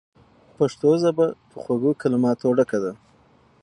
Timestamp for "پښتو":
0.57-0.89